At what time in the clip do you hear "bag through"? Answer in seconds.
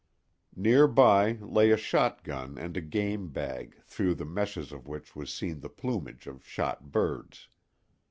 3.29-4.15